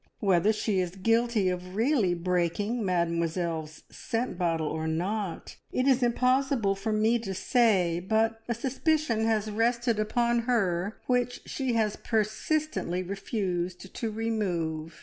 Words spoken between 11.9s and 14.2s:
persistently refused to